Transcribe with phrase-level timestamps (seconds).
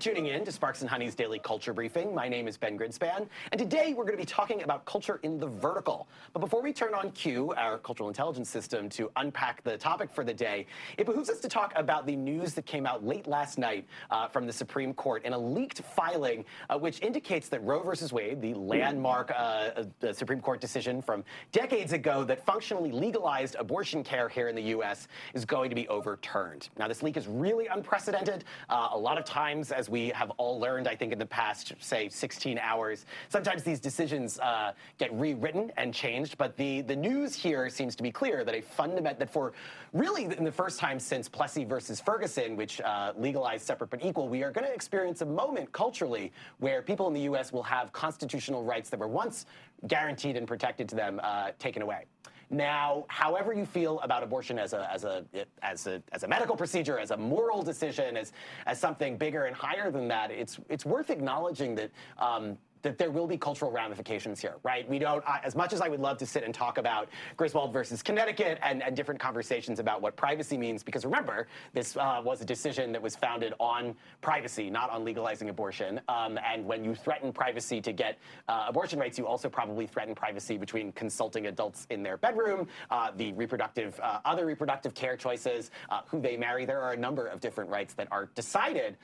[0.00, 2.14] tuning in to Sparks and Honey's daily culture briefing.
[2.14, 5.38] My name is Ben Grinspan, and today we're going to be talking about culture in
[5.38, 6.08] the vertical.
[6.32, 10.24] But before we turn on Q, our cultural intelligence system, to unpack the topic for
[10.24, 10.66] the day,
[10.96, 14.26] it behooves us to talk about the news that came out late last night uh,
[14.26, 18.40] from the Supreme Court in a leaked filing uh, which indicates that Roe versus Wade,
[18.40, 24.30] the landmark uh, uh Supreme Court decision from decades ago that functionally legalized abortion care
[24.30, 26.70] here in the U.S., is going to be overturned.
[26.78, 28.44] Now, this leak is really unprecedented.
[28.70, 31.74] Uh, a lot of times, as we have all learned, I think, in the past,
[31.80, 36.38] say, 16 hours, sometimes these decisions uh, get rewritten and changed.
[36.38, 39.52] But the, the news here seems to be clear that a fundament that for
[39.92, 44.28] really in the first time since Plessy versus Ferguson, which uh, legalized separate but equal,
[44.28, 47.52] we are going to experience a moment culturally where people in the U.S.
[47.52, 49.46] will have constitutional rights that were once
[49.86, 52.04] guaranteed and protected to them uh, taken away.
[52.50, 55.24] Now, however you feel about abortion as a, as a,
[55.62, 58.32] as a, as a medical procedure, as a moral decision, as,
[58.66, 63.10] as something bigger and higher than that, it's, it's worth acknowledging that um, that there
[63.10, 64.88] will be cultural ramifications here, right?
[64.88, 67.72] We don't, uh, as much as I would love to sit and talk about Griswold
[67.72, 72.40] versus Connecticut and, and different conversations about what privacy means, because remember, this uh, was
[72.40, 76.00] a decision that was founded on privacy, not on legalizing abortion.
[76.08, 80.14] Um, and when you threaten privacy to get uh, abortion rights, you also probably threaten
[80.14, 85.70] privacy between consulting adults in their bedroom, uh, the reproductive, uh, other reproductive care choices,
[85.90, 86.64] uh, who they marry.
[86.64, 88.96] There are a number of different rights that are decided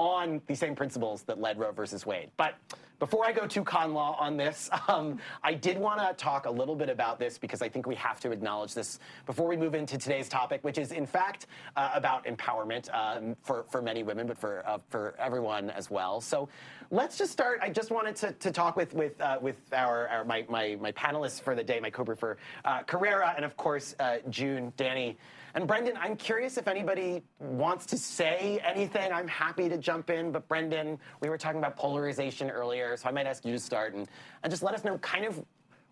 [0.00, 2.30] on the same principles that led Roe versus Wade.
[2.38, 2.54] But
[2.98, 6.50] before I go to con law on this, um, I did want to talk a
[6.50, 9.74] little bit about this because I think we have to acknowledge this before we move
[9.74, 14.26] into today's topic, which is in fact uh, about empowerment um, for, for many women,
[14.26, 16.20] but for, uh, for everyone as well.
[16.20, 16.48] So
[16.90, 17.58] let's just start.
[17.62, 20.92] I just wanted to, to talk with, with, uh, with our, our, my, my, my
[20.92, 25.16] panelists for the day, my co-briefer, uh, Carrera, and of course, uh, Joon, Dani.
[25.54, 29.12] And Brendan, I'm curious if anybody wants to say anything.
[29.12, 30.30] I'm happy to jump in.
[30.30, 33.94] But Brendan, we were talking about polarization earlier, so I might ask you to start
[33.94, 34.08] and,
[34.42, 35.44] and just let us know kind of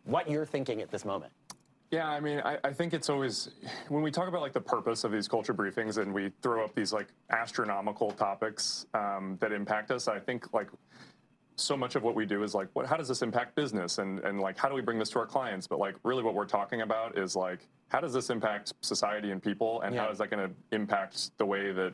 [0.05, 1.33] what you're thinking at this moment.
[1.91, 3.49] Yeah, I mean, I, I, think it's always
[3.89, 6.75] when we talk about like the purpose of these culture briefings and we throw up
[6.75, 10.07] these like astronomical topics um, that impact us.
[10.07, 10.69] I think like
[11.61, 13.99] so much of what we do is like, what, how does this impact business?
[13.99, 15.67] And, and like, how do we bring this to our clients?
[15.67, 19.43] But like, really what we're talking about is like, how does this impact society and
[19.43, 19.81] people?
[19.83, 20.05] And yeah.
[20.05, 21.93] how is that going to impact the way that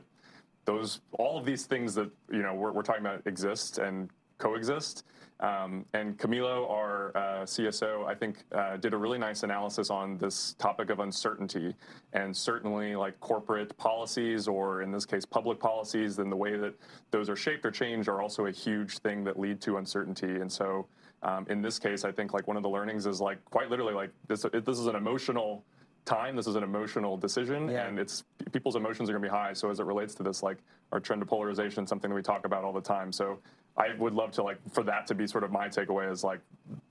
[0.65, 5.05] those, all of these things that, you know, we're, we're talking about exist and coexist?
[5.41, 10.17] Um, and Camilo, our uh, CSO, I think uh, did a really nice analysis on
[10.17, 11.75] this topic of uncertainty.
[12.13, 16.75] And certainly, like corporate policies, or in this case, public policies, and the way that
[17.11, 20.41] those are shaped or changed are also a huge thing that lead to uncertainty.
[20.41, 20.87] And so,
[21.23, 23.95] um, in this case, I think like one of the learnings is like quite literally
[23.95, 24.47] like this.
[24.53, 25.65] This is an emotional
[26.05, 26.37] time.
[26.37, 27.87] This is an emotional decision, yeah.
[27.87, 29.53] and it's people's emotions are going to be high.
[29.53, 30.59] So as it relates to this, like
[30.93, 33.11] our trend to polarization, something that we talk about all the time.
[33.11, 33.41] So
[33.77, 36.41] I would love to like for that to be sort of my takeaway is like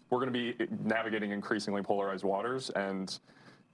[0.09, 3.19] we're going to be navigating increasingly polarized waters and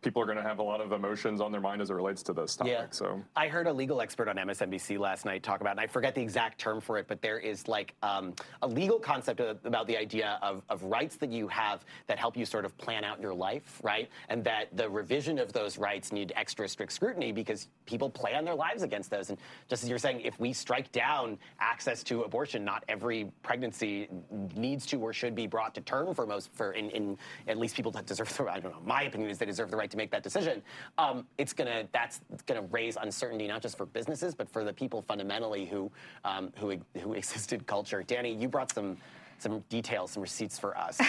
[0.01, 2.23] people are going to have a lot of emotions on their mind as it relates
[2.23, 2.73] to this topic.
[2.73, 2.85] Yeah.
[2.91, 6.15] So I heard a legal expert on MSNBC last night talk about, and I forget
[6.15, 9.97] the exact term for it, but there is like um, a legal concept about the
[9.97, 13.33] idea of, of rights that you have that help you sort of plan out your
[13.33, 14.09] life, right?
[14.29, 18.55] And that the revision of those rights need extra strict scrutiny because people plan their
[18.55, 19.29] lives against those.
[19.29, 19.37] And
[19.67, 24.07] just as you're saying, if we strike down access to abortion, not every pregnancy
[24.55, 27.17] needs to or should be brought to term for most, for in, in
[27.47, 29.77] at least people that deserve the, I don't know, my opinion is they deserve the
[29.77, 30.61] right to make that decision,
[30.97, 35.01] um, it's gonna that's gonna raise uncertainty not just for businesses but for the people
[35.01, 35.91] fundamentally who
[36.23, 38.03] um, who who existed culture.
[38.05, 38.97] Dani, you brought some
[39.39, 40.99] some details, some receipts for us.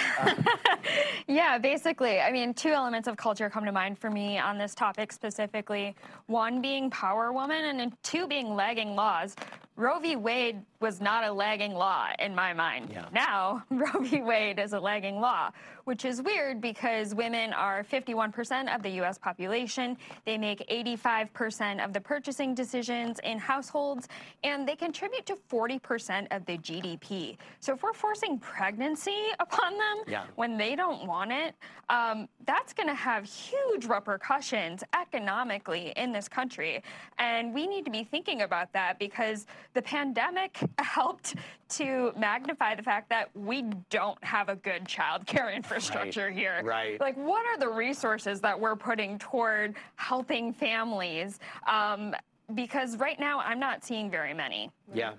[1.26, 4.74] yeah, basically, I mean, two elements of culture come to mind for me on this
[4.74, 5.94] topic specifically.
[6.26, 9.34] One being power woman, and two being lagging laws.
[9.76, 10.16] Roe v.
[10.16, 12.88] Wade was not a lagging law in my mind.
[12.90, 13.04] Yeah.
[13.12, 14.22] Now, Roe v.
[14.22, 15.50] Wade is a lagging law,
[15.84, 19.18] which is weird because women are 51% of the U.S.
[19.18, 19.96] population.
[20.24, 24.08] They make 85% of the purchasing decisions in households,
[24.42, 27.36] and they contribute to 40% of the GDP.
[27.60, 30.24] So if we're forcing pregnancy upon them yeah.
[30.36, 31.54] when they don't want it,
[31.90, 36.82] um, that's going to have huge repercussions economically in this country.
[37.18, 41.34] And we need to be thinking about that because the pandemic helped
[41.70, 46.36] to magnify the fact that we don't have a good child care infrastructure right.
[46.36, 46.60] here.
[46.64, 47.00] Right.
[47.00, 51.38] Like, what are the resources that we're putting toward helping families?
[51.68, 52.14] Um,
[52.54, 54.70] because right now, I'm not seeing very many.
[54.92, 55.12] Yeah.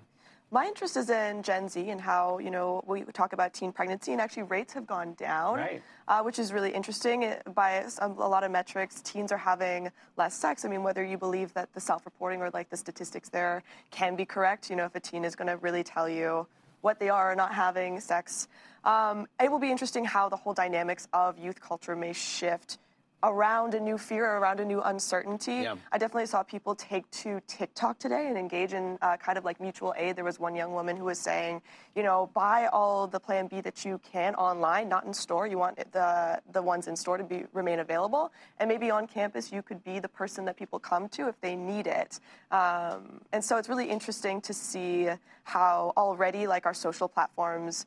[0.52, 4.12] My interest is in Gen Z and how, you know, we talk about teen pregnancy
[4.12, 5.82] and actually rates have gone down, Right.
[6.06, 7.22] uh, which is really interesting.
[7.22, 10.66] It- By some, a lot of metrics, teens are having less sex.
[10.66, 14.14] I mean, whether you believe that the self reporting or like the statistics there can
[14.14, 16.46] be correct, you know, if a teen is going to really tell you
[16.82, 18.46] what they are or not having sex,
[18.84, 22.76] um, it will be interesting how the whole dynamics of youth culture may shift
[23.22, 25.62] around a new fear, around a new uncertainty.
[25.62, 25.76] Yeah.
[25.92, 29.60] I definitely saw people take to TikTok today and engage in uh, kind of like
[29.60, 30.16] mutual aid.
[30.16, 31.62] There was one young woman who was saying,
[31.94, 35.46] you know, buy all the Plan B that you can online, not in store.
[35.46, 39.52] You want the the ones in store to be remain available, and maybe on campus
[39.52, 42.18] you could be the person that people come to if they need it.
[42.50, 45.08] Um, and so it's really interesting to see
[45.44, 47.86] how already like our social platforms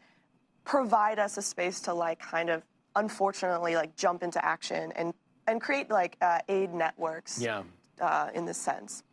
[0.64, 2.64] provide us a space to like kind of
[2.96, 5.14] unfortunately like jump into action and
[5.48, 7.64] and create like uh, aid networks Yeah.
[8.02, 9.04] uh, in this sense.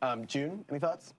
[0.00, 1.14] Um, Joon, any thoughts?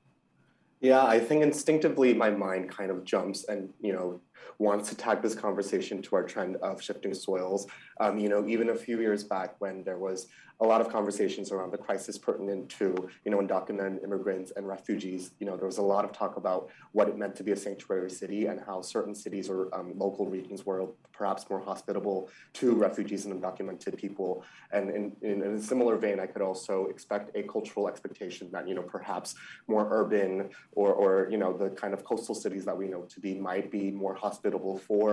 [0.82, 4.20] Yeah, I think instinctively my mind kind of jumps and you know
[4.60, 7.66] wants to tag this conversation to our trend of shifting soils.
[8.02, 10.28] Um, you know, even a few years back when there was
[10.60, 15.32] a lot of conversations around the crisis pertinent to you know undocumented immigrants and refugees.
[15.40, 17.56] You know, there was a lot of talk about what it meant to be a
[17.56, 20.88] sanctuary city and how certain cities or um, local regions were
[21.24, 22.20] perhaps more hospitable
[22.60, 24.32] to refugees and undocumented people.
[24.76, 28.64] And in, in, in a similar vein, I could also expect a cultural expectation that
[28.70, 29.30] you know perhaps
[29.74, 30.32] more urban
[30.80, 33.68] or, or you know the kind of coastal cities that we know to be might
[33.78, 35.10] be more hospitable for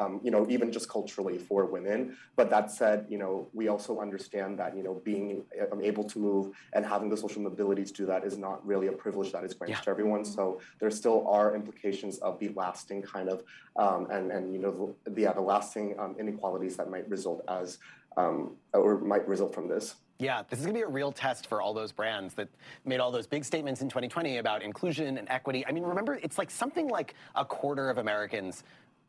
[0.00, 1.98] um, you know even just culturally for women.
[2.38, 5.26] But that said, you know we also understand that you know being
[5.72, 6.44] um, able to move
[6.74, 9.52] and having the social mobility to do that is not really a privilege that is
[9.58, 9.86] granted Yeah.
[9.86, 10.22] to everyone.
[10.36, 10.42] So
[10.80, 13.38] there still are implications of the lasting kind of
[13.84, 14.72] um, and and you know
[15.04, 17.78] the, the lasting um, inequalities that might result as
[18.16, 19.96] um, or might result from this.
[20.18, 22.48] Yeah, this is going to be a real test for all those brands that
[22.84, 25.64] made all those big statements in 2020 about inclusion and equity.
[25.66, 28.64] I mean, remember, it's like something like a quarter of Americans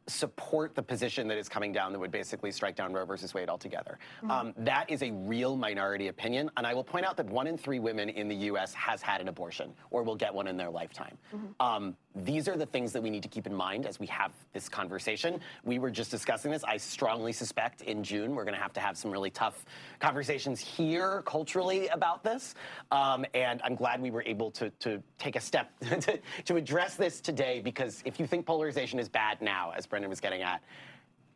[0.09, 3.49] support the position that is coming down that would basically strike down Roe versus Wade
[3.49, 3.99] altogether.
[4.29, 6.49] Um, that is a real minority opinion.
[6.57, 8.73] And I will point out that one in three women in the U.S.
[8.73, 11.17] has had an abortion or will get one in their lifetime.
[11.59, 14.31] Um, these are the things that we need to keep in mind as we have
[14.51, 15.39] this conversation.
[15.63, 16.63] We were just discussing this.
[16.63, 19.65] I strongly suspect in June we're going to have to have some really tough
[19.99, 22.55] conversations here culturally about this.
[22.91, 26.95] Um, and I'm glad we were able to, to take a step to, to address
[26.95, 30.61] this today because if you think polarization is bad now, as Brendan was getting at,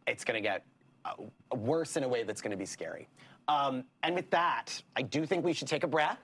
[0.08, 0.66] it's going to get
[1.04, 1.12] uh,
[1.54, 3.10] worse in a way that's going to be scary.
[3.50, 6.20] Um, and with that, I do think we should take a breath.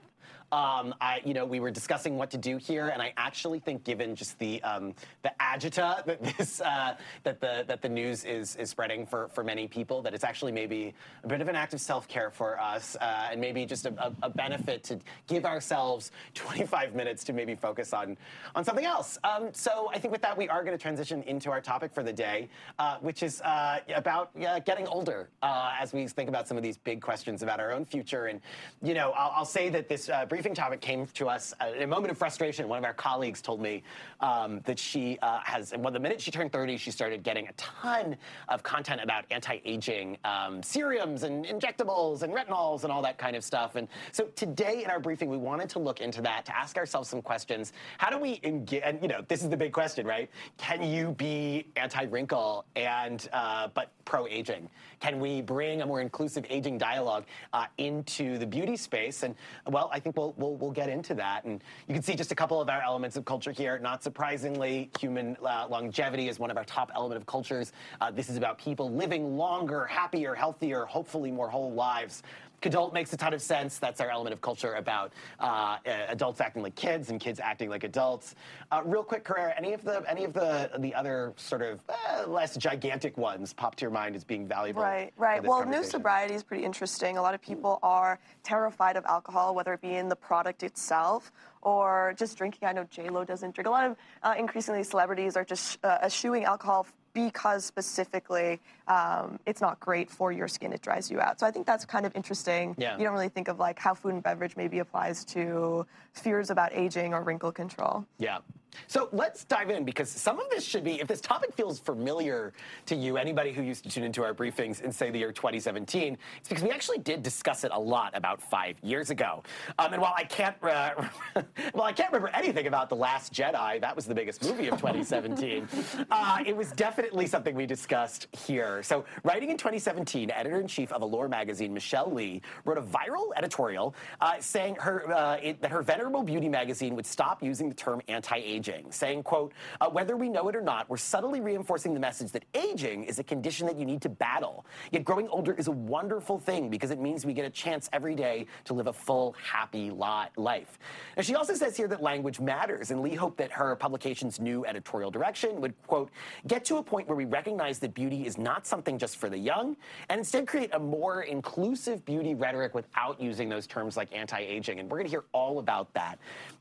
[0.52, 3.84] Um, I, you know, we were discussing what to do here, and I actually think,
[3.84, 8.56] given just the um, the agita that this uh, that the that the news is
[8.56, 10.92] is spreading for for many people, that it's actually maybe
[11.22, 13.94] a bit of an act of self care for us, uh, and maybe just a,
[14.04, 14.98] a, a benefit to
[15.28, 18.16] give ourselves 25 minutes to maybe focus on
[18.56, 19.18] on something else.
[19.22, 22.02] Um, so I think with that, we are going to transition into our topic for
[22.02, 22.48] the day,
[22.80, 26.64] uh, which is uh, about uh, getting older uh, as we think about some of
[26.64, 28.26] these big questions about our own future.
[28.26, 28.40] And
[28.82, 31.82] you know, I'll, I'll say that this uh, briefing topic came to us uh, in
[31.82, 32.66] a moment of frustration.
[32.66, 33.82] One of our colleagues told me
[34.20, 37.52] um, that she uh, has, well, the minute she turned 30, she started getting a
[37.58, 38.16] ton
[38.48, 43.44] of content about anti-aging um, serums and injectables and retinols and all that kind of
[43.44, 43.76] stuff.
[43.76, 47.10] And so today in our briefing, we wanted to look into that to ask ourselves
[47.10, 47.74] some questions.
[47.98, 48.80] How do we engage?
[48.82, 50.30] And you know, this is the big question, right?
[50.56, 54.70] Can you be anti-wrinkle and uh, but pro-aging?
[55.00, 59.22] Can we bring a more inclusive aging dialogue uh, into the beauty space?
[59.22, 59.34] And
[59.66, 61.44] well, I think we'll, we'll we'll get into that.
[61.44, 63.78] And you can see just a couple of our elements of culture here.
[63.78, 67.72] Not surprisingly, human uh, longevity is one of our top element of cultures.
[68.00, 72.22] Uh, this is about people living longer, happier, healthier, hopefully more whole lives.
[72.66, 73.78] Adult makes a ton of sense.
[73.78, 77.84] That's our element of culture about uh, adults acting like kids and kids acting like
[77.84, 78.34] adults.
[78.70, 82.28] Uh, real quick, Carrera, any of the any of the the other sort of uh,
[82.28, 84.82] less gigantic ones pop to your mind as being valuable?
[84.82, 85.42] Right, right.
[85.42, 87.18] Well, new sobriety is pretty interesting.
[87.18, 91.32] A lot of people are terrified of alcohol, whether it be in the product itself
[91.62, 92.68] or just drinking.
[92.68, 93.66] I know J Lo doesn't drink.
[93.66, 99.60] A lot of uh, increasingly celebrities are just uh, eschewing alcohol because specifically um, it's
[99.60, 100.72] not great for your skin.
[100.72, 101.40] It dries you out.
[101.40, 102.74] So I think that's kind of interesting.
[102.78, 102.96] Yeah.
[102.96, 106.72] You don't really think of like how food and beverage maybe applies to fears about
[106.72, 108.04] aging or wrinkle control.
[108.18, 108.38] Yeah.
[108.86, 112.52] So let's dive in because some of this should be, if this topic feels familiar
[112.86, 116.16] to you, anybody who used to tune into our briefings in, say, the year 2017,
[116.38, 119.42] it's because we actually did discuss it a lot about five years ago.
[119.78, 120.92] Um, and while I can't, uh,
[121.74, 124.78] well, I can't remember anything about The Last Jedi, that was the biggest movie of
[124.78, 125.68] 2017,
[126.10, 128.82] uh, it was definitely something we discussed here.
[128.82, 133.30] So, writing in 2017, editor in chief of Allure magazine, Michelle Lee, wrote a viral
[133.36, 137.74] editorial uh, saying her, uh, it, that her venerable beauty magazine would stop using the
[137.74, 138.59] term anti aging
[138.90, 142.44] saying, quote, uh, whether we know it or not, we're subtly reinforcing the message that
[142.54, 144.66] aging is a condition that you need to battle.
[144.90, 148.14] Yet growing older is a wonderful thing because it means we get a chance every
[148.14, 150.78] day to live a full, happy life.
[151.16, 154.64] Now, she also says here that language matters, and Lee hoped that her publication's new
[154.66, 156.10] editorial direction would, quote,
[156.46, 159.38] get to a point where we recognize that beauty is not something just for the
[159.38, 159.76] young,
[160.08, 164.80] and instead create a more inclusive beauty rhetoric without using those terms like anti-aging.
[164.80, 166.18] And we're going to hear all about that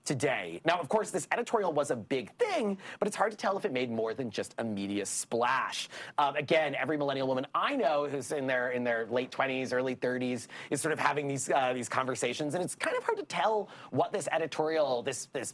[0.10, 0.60] today.
[0.66, 3.64] Now, of course, this editorial was a big thing, but it's hard to tell if
[3.64, 5.88] it made more than just a media splash.
[6.18, 9.96] Um, again, every millennial woman I know who's in their in their late 20s, early
[9.96, 13.24] 30s, is sort of having these uh, these conversations, and it's kind of hard to
[13.24, 15.54] tell what this editorial, this this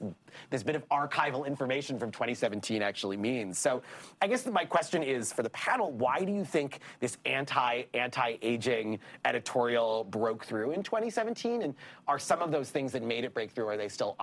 [0.51, 3.57] this bit of archival information from 2017 actually means.
[3.57, 3.83] So,
[4.21, 8.37] I guess my question is for the panel: Why do you think this anti anti
[8.41, 11.75] aging editorial broke through in 2017, and
[12.07, 14.15] are some of those things that made it break through are they still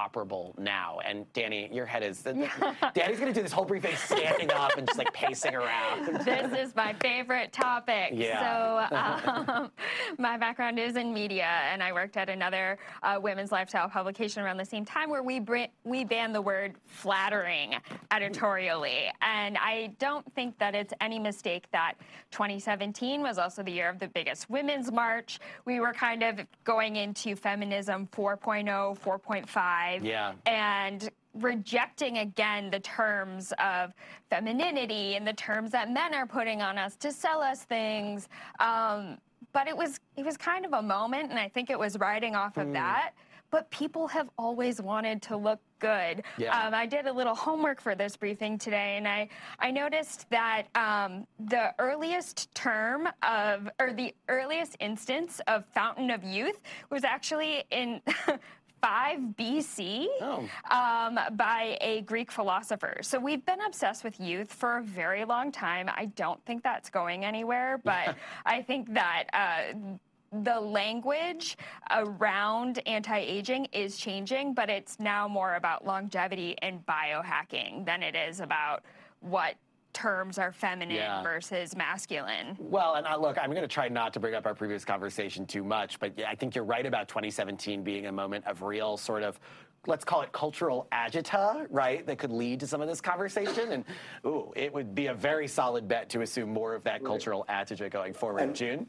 [0.58, 0.98] now?
[1.04, 2.22] And Dani, your head is
[2.94, 6.24] Dani's going to do this whole briefing standing up and just like pacing around.
[6.24, 8.10] This is my favorite topic.
[8.12, 8.88] Yeah.
[8.88, 9.70] So, um,
[10.18, 14.56] my background is in media, and I worked at another uh, women's lifestyle publication around
[14.56, 15.40] the same time where we
[15.84, 17.74] we banned the word flattering
[18.10, 21.94] editorially, and I don't think that it's any mistake that
[22.30, 25.38] 2017 was also the year of the biggest women's march.
[25.64, 30.04] We were kind of going into feminism 4.0, 4.5.
[30.04, 30.11] Yeah.
[30.46, 33.92] And rejecting again the terms of
[34.28, 38.28] femininity and the terms that men are putting on us to sell us things.
[38.60, 39.18] Um,
[39.52, 42.34] but it was it was kind of a moment, and I think it was riding
[42.34, 42.72] off of mm.
[42.74, 43.12] that.
[43.50, 46.22] But people have always wanted to look good.
[46.38, 46.58] Yeah.
[46.58, 49.28] Um, I did a little homework for this briefing today, and I,
[49.58, 56.24] I noticed that um, the earliest term of, or the earliest instance of Fountain of
[56.24, 58.00] Youth was actually in
[58.82, 60.48] 5 BC oh.
[60.70, 62.98] um, by a Greek philosopher.
[63.00, 65.88] So we've been obsessed with youth for a very long time.
[65.94, 69.24] I don't think that's going anywhere, but I think that.
[69.32, 69.96] Uh,
[70.44, 71.58] the language
[71.90, 78.40] around anti-aging is changing, but it's now more about longevity and biohacking than it is
[78.40, 78.82] about
[79.20, 79.56] what
[79.92, 81.22] terms are feminine yeah.
[81.22, 82.56] versus masculine.
[82.58, 85.46] Well, and uh, look, I'm going to try not to bring up our previous conversation
[85.46, 88.96] too much, but yeah, I think you're right about 2017 being a moment of real
[88.96, 89.38] sort of
[89.86, 93.72] let's call it cultural agita, right, that could lead to some of this conversation.
[93.72, 93.84] And
[94.24, 97.04] ooh, it would be a very solid bet to assume more of that right.
[97.04, 98.42] cultural agita going forward.
[98.42, 98.86] And, Joon?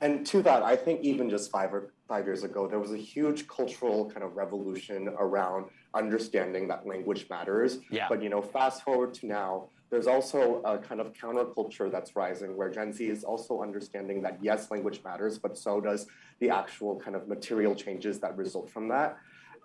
[0.00, 2.98] And to that, I think even just five or five years ago, there was a
[2.98, 7.78] huge cultural kind of revolution around understanding that language matters.
[7.90, 8.06] Yeah.
[8.08, 12.56] But you know, fast forward to now, there's also a kind of counterculture that's rising
[12.56, 16.06] where Gen Z is also understanding that yes, language matters, but so does
[16.40, 19.16] the actual kind of material changes that result from that.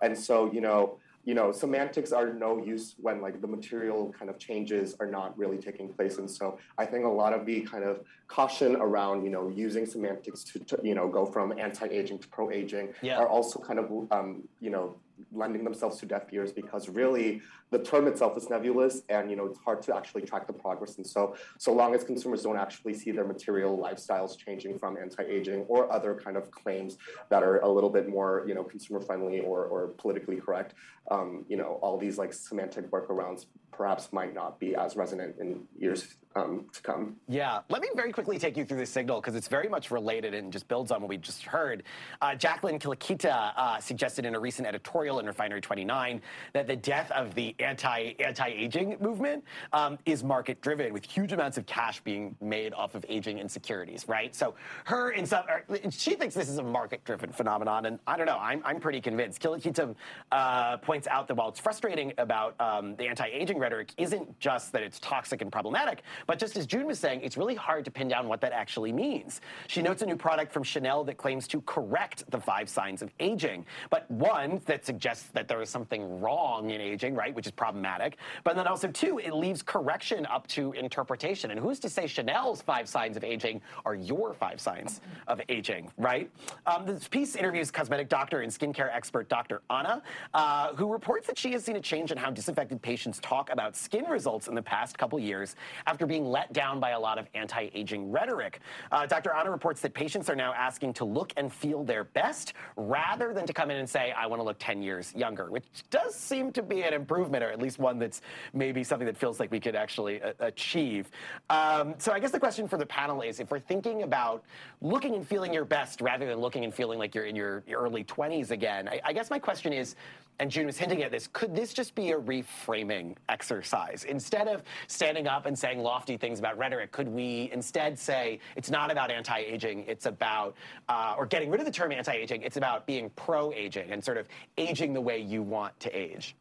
[0.02, 4.30] And so, you know, you know, semantics are no use when like the material kind
[4.30, 6.18] of changes are not really taking place.
[6.18, 9.84] And so I think a lot of the kind of caution around, you know, using
[9.84, 13.18] semantics to, to you know, go from anti-aging to pro-aging yeah.
[13.18, 14.96] are also kind of, um, you know,
[15.32, 19.44] lending themselves to deaf ears because really the term itself is nebulous and you know
[19.44, 22.94] it's hard to actually track the progress and so so long as consumers don't actually
[22.94, 26.96] see their material lifestyles changing from anti-aging or other kind of claims
[27.28, 30.72] that are a little bit more you know consumer friendly or, or politically correct
[31.10, 35.62] um, you know all these like semantic workarounds perhaps might not be as resonant in
[35.78, 37.16] years um, to come.
[37.28, 40.32] Yeah, let me very quickly take you through this signal because it's very much related
[40.32, 41.82] and just builds on what we just heard.
[42.22, 46.20] Uh, Jacqueline Kilikita uh, suggested in a recent editorial in Refinery 29
[46.52, 51.32] that the death of the anti anti aging movement um, is market driven, with huge
[51.32, 54.06] amounts of cash being made off of aging insecurities.
[54.06, 54.34] Right.
[54.34, 55.44] So her in some
[55.90, 58.38] she thinks this is a market driven phenomenon, and I don't know.
[58.40, 59.42] I'm I'm pretty convinced.
[59.42, 59.94] Kilikita
[60.30, 64.70] uh, points out that while it's frustrating about um, the anti aging rhetoric, isn't just
[64.72, 67.90] that it's toxic and problematic but just as Joon was saying, it's really hard to
[67.90, 69.40] pin down what that actually means.
[69.68, 73.10] She notes a new product from Chanel that claims to correct the five signs of
[73.20, 77.52] aging, but one that suggests that there is something wrong in aging, right, which is
[77.52, 78.16] problematic.
[78.44, 81.50] But then also, two, it leaves correction up to interpretation.
[81.50, 85.90] And who's to say Chanel's five signs of aging are your five signs of aging,
[85.98, 86.30] right?
[86.66, 89.62] Um, this piece interviews cosmetic doctor and skincare expert Dr.
[89.70, 90.02] Anna,
[90.34, 93.76] uh, who reports that she has seen a change in how disaffected patients talk about
[93.76, 97.28] skin results in the past couple years after being let down by a lot of
[97.34, 98.58] anti-aging rhetoric.
[98.90, 99.32] Uh, Dr.
[99.32, 103.46] Anna reports that patients are now asking to look and feel their best rather than
[103.46, 106.50] to come in and say, I want to look 10 years younger, which does seem
[106.50, 109.60] to be an improvement, or at least one that's maybe something that feels like we
[109.60, 111.12] could actually uh, achieve.
[111.48, 114.42] Um, so I guess the question for the panel is, if we're thinking about
[114.80, 117.80] looking and feeling your best rather than looking and feeling like you're in your, your
[117.80, 119.94] early 20s again, I, I guess my question is,
[120.38, 124.04] and Joon was hinting at this, could this just be a reframing exercise?
[124.04, 128.70] Instead of standing up and saying lofty things about rhetoric, could we instead say it's
[128.70, 130.56] not about anti-aging, it's about,
[130.88, 134.26] uh, or getting rid of the term anti-aging, it's about being pro-aging and sort of
[134.56, 136.36] aging the way you want to age?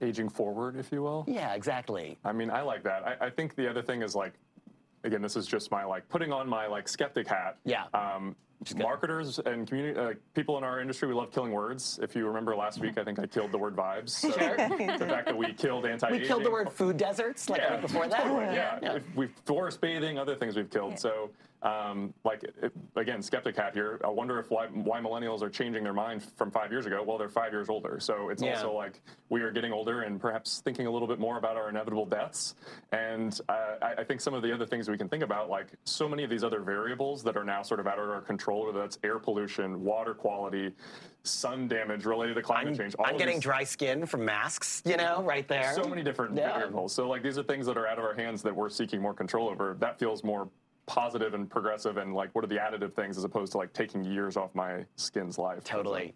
[0.00, 1.24] Aging forward, if you will.
[1.26, 2.16] Yeah, exactly.
[2.24, 3.04] I mean, I like that.
[3.04, 4.34] I, I think the other thing is like,
[5.02, 7.58] again, this is just my like putting on my like skeptic hat.
[7.64, 7.84] Yeah.
[7.92, 8.36] Um,
[8.76, 11.98] marketers and community uh, people in our industry, we love killing words.
[12.02, 14.10] If you remember last week, I think I killed the word vibes.
[14.10, 14.56] So Sure.
[14.56, 16.20] the fact that we killed anti-aging.
[16.20, 18.22] We killed the word food deserts like a week before that.
[18.22, 18.78] Totally, yeah.
[18.82, 18.94] Yeah.
[18.96, 20.98] If we've forest bathing, other things we've killed.
[20.98, 21.30] So,
[21.62, 24.00] um, like it, again, skeptic hat here.
[24.04, 27.02] I wonder if why, why millennials are changing their mind from five years ago.
[27.06, 28.54] Well, they're five years older, so it's Yeah.
[28.54, 31.68] also like we are getting older and perhaps thinking a little bit more about our
[31.68, 32.54] inevitable deaths.
[32.92, 35.66] And uh, I, I think some of the other things we can think about, like
[35.84, 38.66] so many of these other variables that are now sort of out of our control,
[38.66, 40.72] whether that's air pollution, water quality,
[41.24, 42.94] sun damage related to climate I'm, change.
[42.98, 45.74] all I'm getting these- dry skin from masks, you know, right there.
[45.74, 46.54] so many different Yeah.
[46.54, 46.94] variables.
[46.94, 49.12] So like these are things that are out of our hands that we're seeking more
[49.12, 49.76] control over.
[49.78, 50.48] That feels more
[50.90, 54.02] positive and progressive and like what are the additive things as opposed to like taking
[54.02, 55.62] years off my skin's life.
[55.62, 56.14] Totally.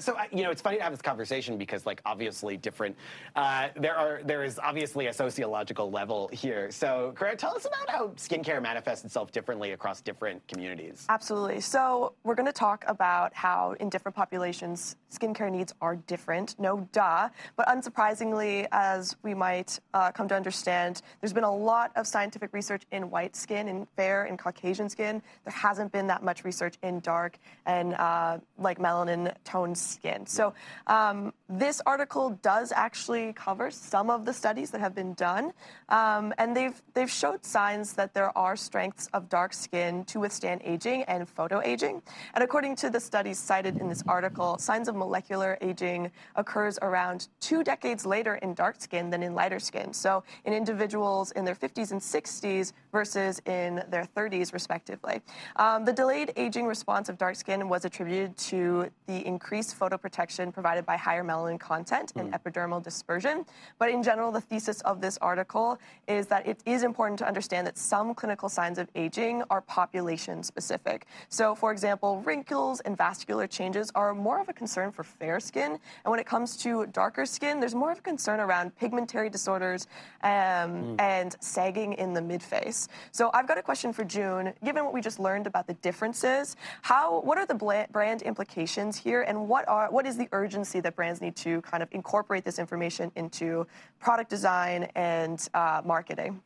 [0.00, 2.96] So you know, it's funny to have this conversation because, like, obviously, different.
[3.34, 6.70] Uh, there are there is obviously a sociological level here.
[6.70, 11.06] So, Carrera, tell us about how skincare manifests itself differently across different communities.
[11.08, 11.60] Absolutely.
[11.60, 16.58] So we're going to talk about how in different populations skincare needs are different.
[16.58, 17.28] No duh.
[17.56, 22.52] But unsurprisingly, as we might uh, come to understand, there's been a lot of scientific
[22.52, 25.22] research in white skin, in fair and Caucasian skin.
[25.44, 30.26] There hasn't been that much research in dark and uh, like melanin toned skin.
[30.26, 30.52] So
[30.86, 35.52] um, this article does actually cover some of the studies that have been done,
[35.88, 40.60] um, and they've they've showed signs that there are strengths of dark skin to withstand
[40.64, 42.02] aging and photo aging.
[42.34, 47.28] And according to the studies cited in this article, signs of molecular aging occurs around
[47.40, 49.92] two decades later in dark skin than in lighter skin.
[49.92, 55.20] So in individuals in their 50s and 60s versus in their 30s, respectively.
[55.56, 60.84] Um, the delayed aging response of dark skin was attributed to the increased photoprotection provided
[60.84, 63.44] by higher melanin content and epidermal dispersion.
[63.78, 65.78] But in general, the thesis of this article
[66.08, 70.42] is that it is important to understand that some clinical signs of aging are population
[70.42, 71.06] specific.
[71.28, 75.78] So, for example, wrinkles and vascular changes are more of a concern for fair skin.
[76.04, 79.86] And when it comes to darker skin, there's more of a concern around pigmentary disorders
[80.24, 82.88] um, and sagging in the midface.
[83.12, 84.52] So, I've got a question for June.
[84.64, 89.22] Given what we just learned about the differences, how what are the brand implications here,
[89.22, 92.58] and what are what is the urgency that brands need to kind of incorporate this
[92.58, 93.66] information into
[93.98, 96.40] product design and uh, marketing?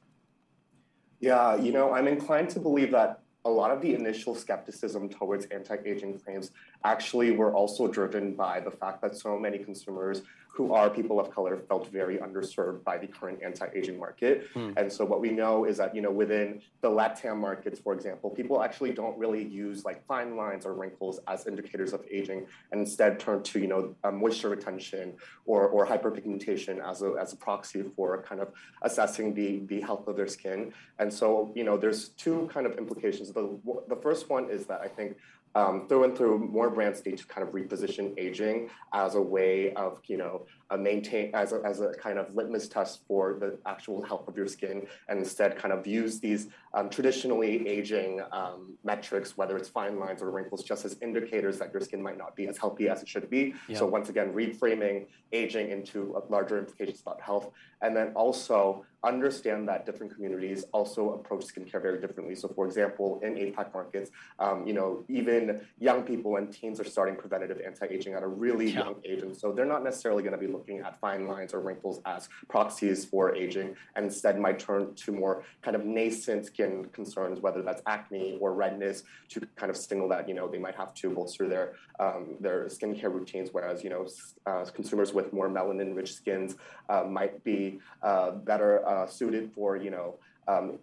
[1.20, 5.46] Yeah, you know, I'm inclined to believe that a lot of the initial skepticism towards
[5.46, 6.50] anti-aging claims
[6.85, 11.30] actually were also driven by the fact that so many consumers who are people of
[11.32, 14.46] color felt very underserved by the current anti-aging market.
[14.52, 14.72] Hmm.
[14.76, 18.30] And so what we know is that, you know, within the LATAM markets, for example,
[18.30, 22.80] people actually don't really use like fine lines or wrinkles as indicators of aging and
[22.80, 25.14] instead turn to, you know, moisture retention
[25.46, 28.48] or, or hyperpigmentation as a, as a proxy for kind of
[28.82, 30.72] assessing the, the health of their skin.
[30.98, 33.32] And so, you know, there's two kind of implications.
[33.32, 33.58] The,
[33.88, 35.16] the first one is that I think
[35.54, 39.72] um, through and through, more brands need to kind of reposition aging as a way
[39.74, 43.59] of, you know, uh, maintain as a, as a kind of litmus test for the
[43.66, 48.76] actual health of your skin, and instead kind of use these um, traditionally aging um,
[48.85, 52.37] metrics, whether it's fine lines or wrinkles, just as indicators that your skin might not
[52.37, 53.54] be as healthy as it should be.
[53.74, 57.50] So once again, reframing aging into larger implications about health,
[57.83, 62.35] and then also understand that different communities also approach skincare very differently.
[62.35, 66.85] So, for example, in APAC markets, um, you know, even young people and teens are
[66.85, 68.85] starting preventative anti-aging at a really Yeah.
[68.85, 71.61] young age, and so they're not necessarily going to be looking at fine lines or
[71.61, 76.87] wrinkles as proxies for aging, and instead might turn to more kind of nascent skin
[76.92, 80.75] concerns, whether that's acne or redness, to kind of signal that you know they might
[80.75, 83.51] have to bolster their um, their skincare routines.
[83.53, 84.07] Whereas you know
[84.46, 86.57] uh, consumers with more melanin-rich skins
[86.88, 90.16] uh, might be uh, better uh, suited for you know.
[90.49, 90.79] Um,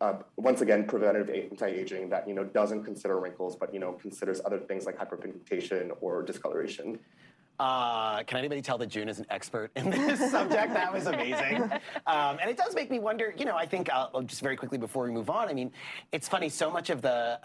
[0.00, 4.40] uh, once again, preventative anti-aging that you know doesn't consider wrinkles, but you know considers
[4.44, 6.98] other things like hyperpigmentation or discoloration.
[7.58, 10.74] Uh, can anybody tell that Joon is an expert in this subject?
[10.74, 11.62] That was amazing.
[12.06, 14.78] Um, and it does make me wonder, you know, I think uh, just very quickly
[14.78, 15.72] before we move on, I mean,
[16.12, 17.38] it's funny, so much of the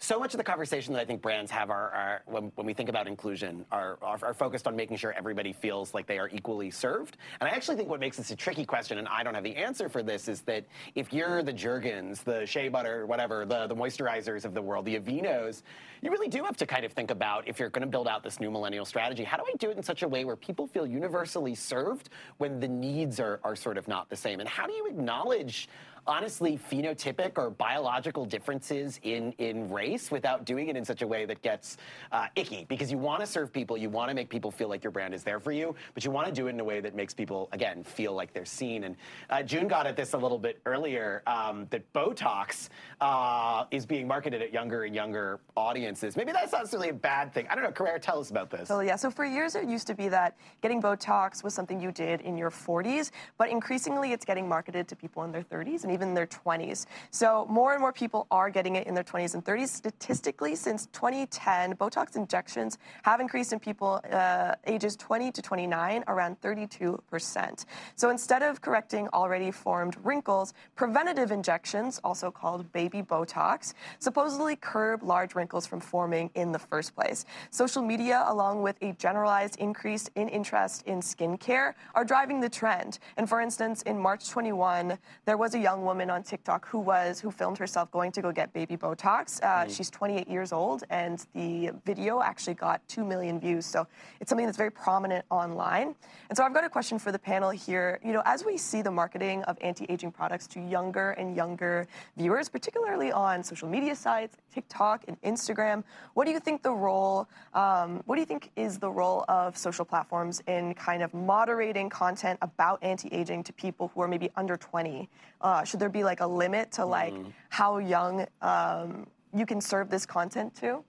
[0.00, 2.72] so much of the conversation that I think brands have are, are when, when, we
[2.72, 6.28] think about inclusion are, are, are, focused on making sure everybody feels like they are
[6.28, 7.16] equally served.
[7.40, 9.56] And I actually think what makes this a tricky question, and I don't have the
[9.56, 13.74] answer for this, is that if you're the Jergens, the Shea Butter, whatever, the, the
[13.74, 15.62] moisturizers of the world, the Aveenos,
[16.00, 18.22] you really do have to kind of think about if you're going to build out
[18.22, 20.66] this new millennial strategy, how do I do it in such a way where people
[20.66, 24.40] feel universally served when the needs are, are sort of not the same?
[24.40, 25.68] And how do you acknowledge
[26.08, 31.26] honestly phenotypic or biological differences in, in race without doing it in such a way
[31.26, 31.76] that gets
[32.12, 34.82] uh, icky because you want to serve people, you want to make people feel like
[34.82, 36.80] your brand is there for you, but you want to do it in a way
[36.80, 38.84] that makes people, again, feel like they're seen.
[38.84, 38.96] And
[39.28, 42.70] uh, Joon got at this a little bit earlier um, that Botox
[43.02, 46.16] uh, is being marketed at younger and younger audiences.
[46.16, 47.46] Maybe that's not necessarily a bad thing.
[47.50, 47.70] I don't know.
[47.70, 48.68] Carrera, tell us about this.
[48.68, 51.92] So, yeah, so for years it used to be that getting Botox was something you
[51.92, 55.92] did in your 40s, but increasingly it's getting marketed to people in their 30s and
[55.92, 56.86] even their 20s.
[57.10, 59.68] So more and more people are getting it in their 20s and 30s.
[59.68, 66.40] Statistically, since 2010, Botox injections have increased in people uh, ages 20 to 29 around
[66.40, 67.64] 32%.
[67.96, 75.02] So instead of correcting already formed wrinkles, preventative injections, also called baby Botox, supposedly curb
[75.02, 77.24] large wrinkles from forming in the first place.
[77.50, 82.98] Social media, along with a generalized increase in interest in skincare, are driving the trend.
[83.16, 87.20] And for instance, in March 21, there was a young woman on TikTok who was
[87.20, 89.42] who filmed herself going to go get baby Botox.
[89.42, 89.76] Uh, mm.
[89.76, 93.66] She's 28 years old, and the video actually got two million views.
[93.66, 93.86] So
[94.20, 95.94] it's something that's very prominent online.
[96.28, 97.98] And so I've got a question for the panel here.
[98.04, 101.86] You know, as we see the marketing of anti-aging products to younger and younger
[102.16, 107.26] viewers, particularly on social media sites, TikTok and Instagram, what do you think the role?
[107.54, 111.88] Um, what do you think is the role of social platforms in kind of moderating
[111.88, 115.08] content about anti-aging to people who are maybe under 20?
[115.40, 117.32] Uh, should there be like a limit to like mm.
[117.50, 120.82] how young um, you can serve this content to?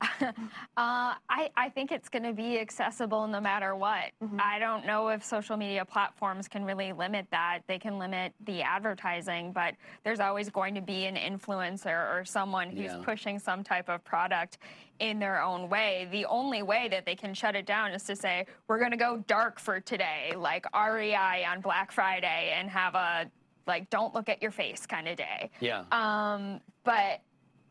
[0.20, 0.32] uh,
[0.76, 4.12] I, I think it's going to be accessible no matter what.
[4.22, 4.38] Mm-hmm.
[4.40, 7.60] I don't know if social media platforms can really limit that.
[7.66, 12.70] They can limit the advertising, but there's always going to be an influencer or someone
[12.70, 13.02] who's yeah.
[13.02, 14.58] pushing some type of product
[15.00, 16.08] in their own way.
[16.10, 18.96] The only way that they can shut it down is to say, we're going to
[18.96, 23.30] go dark for today, like REI on Black Friday, and have a
[23.66, 25.50] like don't look at your face kind of day.
[25.60, 25.84] Yeah.
[25.92, 27.20] Um, but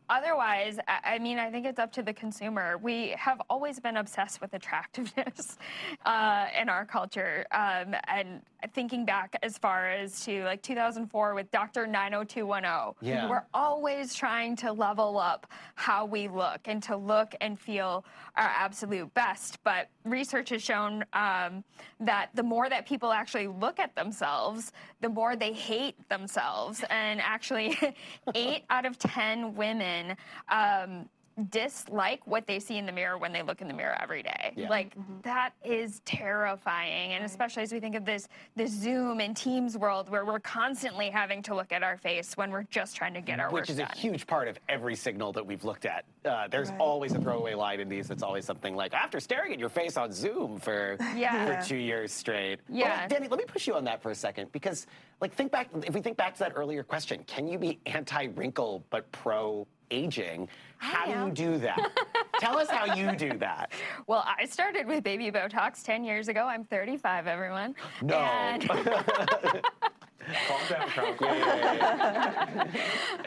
[0.08, 2.78] otherwise, I mean, I think it's up to the consumer.
[2.78, 5.58] We have always been obsessed with attractiveness
[6.06, 7.46] uh, in our culture.
[7.52, 8.42] Um, and
[8.74, 11.86] thinking back as far as to like 2004 with Dr.
[11.86, 13.28] 90210, yeah.
[13.28, 18.04] we're always trying to level up how we look and to look and feel
[18.36, 19.62] our absolute best.
[19.62, 21.62] But research has shown um,
[22.00, 26.84] that the more that people actually look at themselves, the more they hate themselves.
[26.90, 27.78] And actually,
[28.34, 30.16] eight out of 10 women
[30.48, 34.22] um, dislike what they see in the mirror when they look in the mirror every
[34.22, 34.52] day.
[34.56, 34.68] Yeah.
[34.68, 35.20] Like mm-hmm.
[35.22, 40.10] that is terrifying, and especially as we think of this this Zoom and Teams world
[40.10, 43.40] where we're constantly having to look at our face when we're just trying to get
[43.40, 43.88] our which is done.
[43.92, 46.04] a huge part of every signal that we've looked at.
[46.24, 46.80] Uh, there's right.
[46.80, 49.96] always a throwaway line in these that's always something like after staring at your face
[49.96, 51.60] on Zoom for yeah.
[51.60, 52.58] for two years straight.
[52.68, 54.86] Yeah, well, Dani, let me push you on that for a second because
[55.20, 58.84] like think back if we think back to that earlier question, can you be anti-wrinkle
[58.90, 60.48] but pro aging.
[60.78, 61.92] How do you do that?
[62.40, 63.72] Tell us how you do that.
[64.06, 66.46] Well, I started with baby Botox 10 years ago.
[66.46, 67.74] I'm 35, everyone.
[68.00, 68.16] No.
[68.16, 68.66] And...
[68.68, 71.28] Calm down, Calm.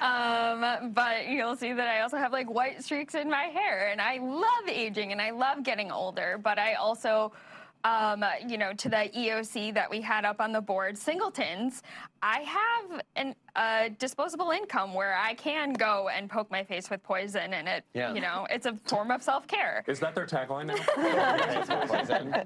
[0.82, 4.02] um, but you'll see that I also have like white streaks in my hair, and
[4.02, 6.40] I love aging and I love getting older.
[6.42, 7.32] But I also
[7.84, 11.82] um, you know, to the EOC that we had up on the board, singletons,
[12.22, 17.04] I have an a disposable income where I can go and poke my face with
[17.04, 18.14] poison, and it, yeah.
[18.14, 19.84] you know, it's a form of self care.
[19.88, 20.76] Is that their tagline now?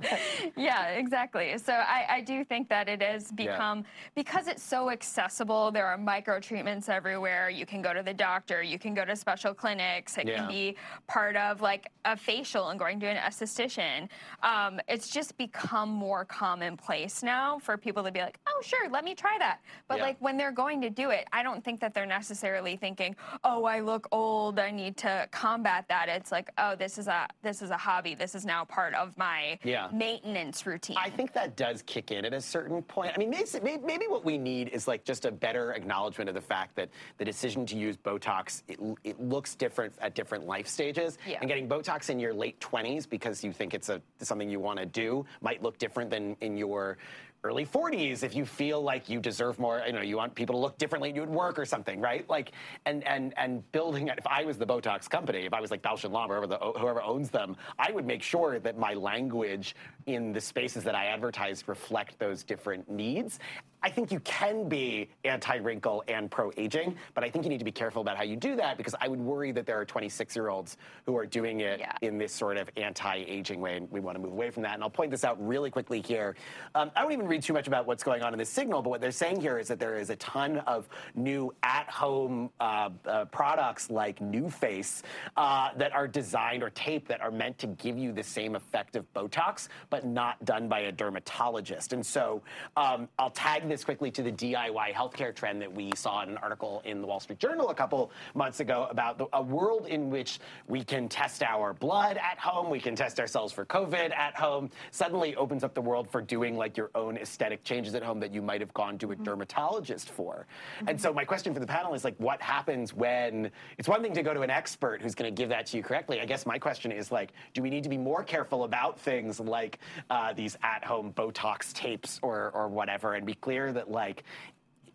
[0.58, 1.58] yeah, exactly.
[1.58, 3.84] So I, I, do think that it has become yeah.
[4.16, 5.72] because it's so accessible.
[5.72, 7.50] There are micro treatments everywhere.
[7.50, 8.64] You can go to the doctor.
[8.64, 10.18] You can go to special clinics.
[10.18, 10.38] It yeah.
[10.38, 10.76] can be
[11.08, 14.08] part of like a facial and going to an esthetician.
[14.42, 19.04] Um, it's just become more commonplace now for people to be like, oh, sure, let
[19.04, 19.60] me try that.
[19.88, 21.28] But like when they're going to do it.
[21.32, 24.60] I don't think that they're necessarily thinking, "Oh, I look old.
[24.60, 28.16] I need to combat that." It's like, "Oh, this is a this is a hobby.
[28.16, 29.90] This is now part of my Yeah.
[29.92, 33.12] maintenance routine." I think that does kick in at a certain point.
[33.14, 36.42] I mean, maybe, maybe what we need is like just a better acknowledgement of the
[36.42, 41.18] fact that the decision to use Botox it, it looks different at different life stages.
[41.28, 41.40] Yeah.
[41.40, 44.80] And getting Botox in your late 20s because you think it's a something you want
[44.80, 46.98] to do might look different than in your
[47.46, 50.60] early 40s if you feel like you deserve more you know you want people to
[50.60, 52.28] look differently at you at work or something right?
[52.28, 52.52] Like
[52.88, 56.04] and and and building if i was the botox company if i was like Bausch
[56.04, 59.76] and Lomb or whoever, the, whoever owns them i would make sure that my language
[60.08, 63.40] in the spaces that i advertise reflect those different needs
[63.86, 67.72] i think you can be anti-wrinkle and pro-aging but i think you need to be
[67.72, 70.50] careful about how you do that because i would worry that there are 26 year
[70.50, 71.96] olds who are doing it Yeah.
[72.02, 74.74] in this sort of anti-aging way, and we want to move away from that.
[74.74, 76.36] And I'll point this out really quickly here.
[76.74, 78.90] Um, I don't even read too much about what's going on in this signal, but
[78.90, 83.26] what they're saying here is that there is a ton of new at-home uh, uh,
[83.26, 85.04] products like New Face
[85.38, 88.96] uh, that are designed or taped that are meant to give you the same effect
[88.96, 91.94] of Botox, but not done by a dermatologist.
[91.94, 92.42] And so
[92.78, 96.38] um, I'll tag this quickly to the DIY healthcare trend that we saw in an
[96.38, 100.10] article in the Wall Street Journal a couple months ago about the, a world in
[100.10, 104.36] which we can test our blood at home, we can test ourselves for COVID at
[104.36, 108.20] home, suddenly opens up the world for doing like your own aesthetic changes at home
[108.20, 110.48] that you might have gone to a dermatologist for.
[110.88, 114.14] And so my question for the panel is like, what happens when it's one thing
[114.14, 116.22] to go to an expert who's going to give that to you correctly.
[116.22, 119.40] I guess my question is like, do we need to be more careful about things
[119.40, 124.24] like uh, these at-home Botox tapes or or whatever, and be clear that like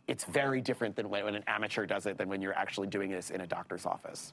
[0.07, 3.11] it's very different than when, when an amateur does it than when you're actually doing
[3.11, 4.33] this in a doctor's office.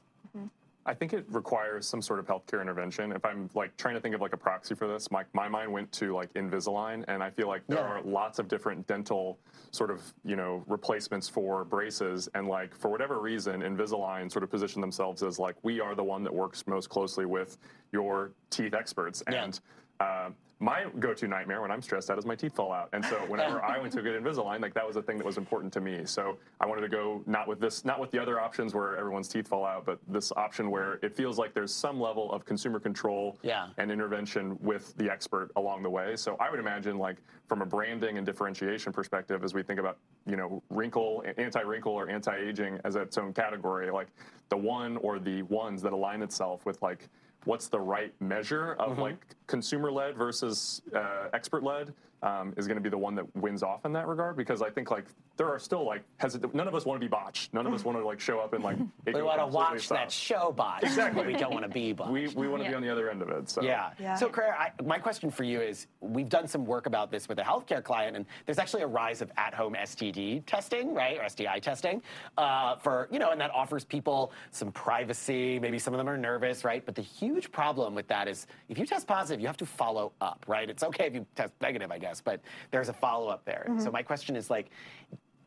[0.86, 3.12] I think it requires some sort of healthcare intervention.
[3.12, 5.70] If I'm like trying to think of like a proxy for this, my, my mind
[5.70, 7.84] went to like Invisalign, and I feel like there Yeah.
[7.98, 9.38] are lots of different dental
[9.70, 14.50] sort of you know replacements for braces, and like for whatever reason, Invisalign sort of
[14.50, 17.58] position themselves as like we are the one that works most closely with
[17.92, 19.44] your teeth experts, Yeah.
[19.44, 19.60] and
[20.00, 23.16] uh, my go-to nightmare when I'm stressed out is my teeth fall out, and so
[23.28, 25.80] whenever I went to get Invisalign, like that was a thing that was important to
[25.80, 26.00] me.
[26.04, 29.28] So I wanted to go not with this, not with the other options where everyone's
[29.28, 32.80] teeth fall out, but this option where it feels like there's some level of consumer
[32.80, 33.68] control Yeah.
[33.78, 36.16] and intervention with the expert along the way.
[36.16, 39.98] So I would imagine, like from a branding and differentiation perspective, as we think about
[40.26, 44.08] you know wrinkle, anti-wrinkle, or anti-aging as its own category, like
[44.48, 47.08] the one or the ones that align itself with like
[47.48, 52.76] what's the right measure of like consumer led versus uh, expert led um, is going
[52.76, 55.48] to be the one that wins off in that regard because I think like there
[55.48, 57.54] are still like hesit- none of us want to be botched.
[57.54, 58.76] None of us want to like show up and like
[59.06, 60.82] it We want to completely watch that show bot.
[60.82, 61.26] Exactly.
[61.26, 62.12] We don't want to be bot.
[62.18, 63.48] We, we want to be on the other end of it.
[63.48, 63.90] So Yeah.
[63.98, 64.14] Yeah.
[64.16, 67.38] So, Claire, I, my question for you is we've done some work about this with
[67.38, 71.18] a healthcare client, and there's actually a rise of at home STD testing, right?
[71.18, 72.02] Or STI testing,
[72.38, 75.58] uh, for, you know, and that offers people some privacy.
[75.60, 76.84] Maybe some of them are nervous, right?
[76.84, 80.12] But the huge problem with that is if you test positive, you have to follow
[80.20, 80.68] up, right?
[80.68, 82.40] It's okay if you test negative, I guess, but
[82.70, 83.64] there's a follow up there.
[83.66, 83.92] So, mm-hmm.
[83.92, 84.70] my question is like,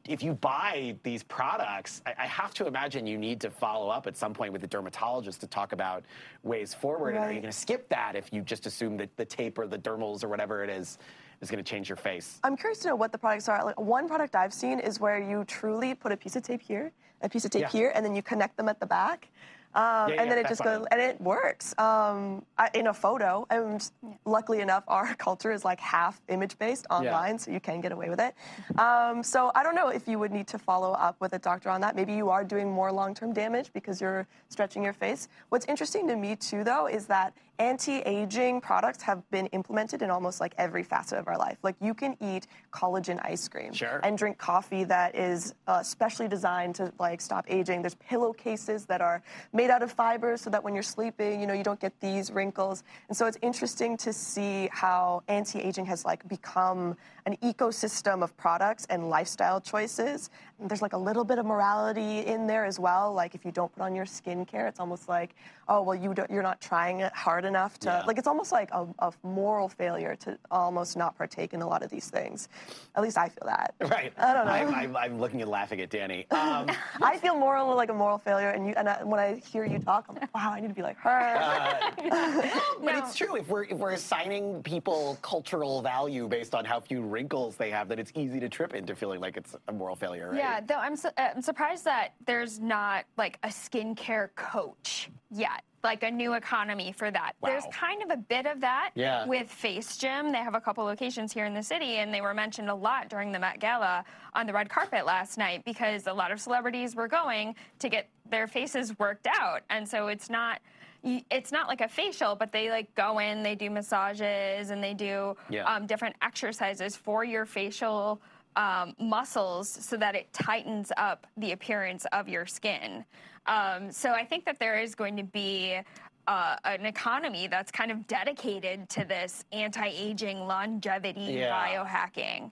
[0.07, 4.07] if you buy these products, I, I have to imagine you need to follow up
[4.07, 6.03] at some point with the dermatologist to talk about
[6.43, 7.15] ways forward.
[7.15, 9.67] And are you going to skip that if you just assume that the tape or
[9.67, 10.97] the dermals or whatever it is
[11.41, 12.39] is going to change your face?
[12.43, 13.63] I'm curious to know what the products are.
[13.63, 16.91] Like one product I've seen is where you truly put a piece of tape here,
[17.21, 17.69] a piece of tape Yeah.
[17.69, 19.29] here, and then you connect them at the back.
[19.73, 22.93] Um, Yeah, and yeah, then it just goes, and it works um, I, in a
[22.93, 23.45] photo.
[23.49, 23.89] And
[24.25, 28.09] luckily enough, our culture is like half image based online, so you can get away
[28.09, 28.35] with it.
[28.79, 31.69] Um, so I don't know if you would need to follow up with a doctor
[31.69, 31.95] on that.
[31.95, 35.29] Maybe you are doing more long term damage because you're stretching your face.
[35.49, 40.39] What's interesting to me too, though, is that anti-aging products have been implemented in almost
[40.39, 41.57] like every facet of our life.
[41.63, 43.99] Like you can eat collagen ice cream Sure.
[44.03, 47.81] and drink coffee that is uh, specially designed to like stop aging.
[47.81, 49.21] There's pillowcases that are
[49.53, 52.31] made out of fibers so that when you're sleeping, you know, you don't get these
[52.31, 52.83] wrinkles.
[53.07, 58.87] And so it's interesting to see how anti-aging has like become an ecosystem of products
[58.89, 60.29] and lifestyle choices.
[60.59, 63.13] And there's like a little bit of morality in there as well.
[63.13, 65.35] Like if you don't put on your skincare, it's almost like,
[65.67, 67.11] oh well, you don't, you're not trying it
[67.41, 67.87] hard enough to.
[67.87, 68.03] Yeah.
[68.05, 71.83] Like it's almost like a, a moral failure to almost not partake in a lot
[71.83, 72.49] of these things.
[72.95, 73.73] At least I feel that.
[73.91, 74.13] Right.
[74.17, 74.51] I don't know.
[74.51, 76.25] I'm, I'm, I'm looking and laughing at Dani.
[76.41, 76.69] Um,
[77.01, 79.79] I feel moral like a moral failure, and you and I, when I hear you
[79.79, 81.91] talk, I'm like, wow, I need to be like her.
[82.83, 83.35] but it's true.
[83.35, 87.87] If we're if we're assigning people cultural value based on how few wrinkles they have,
[87.87, 90.37] then it's easy to trip into feeling like it's a moral failure, right?
[90.37, 95.63] Yeah, though I'm, su- uh, I'm surprised that there's not like a skincare coach yet.
[95.83, 97.33] Like a new economy for that.
[97.43, 99.25] There's kind of a bit of that Yeah.
[99.25, 100.31] with Face Gym.
[100.31, 103.09] They have a couple locations here in the city, and they were mentioned a lot
[103.09, 106.95] during the Met Gala on the red carpet last night because a lot of celebrities
[106.95, 110.59] were going to get their faces worked out, and so it's not.
[111.03, 114.93] It's not like a facial, but they like go in, they do massages, and they
[114.93, 115.63] do Yeah.
[115.63, 118.21] um, different exercises for your facial
[118.55, 123.03] um, muscles so that it tightens up the appearance of your skin.
[123.45, 125.79] Um, so I think that there is going to be
[126.27, 131.51] uh, an economy that's kind of dedicated to this anti-aging longevity Yeah.
[131.51, 132.51] biohacking.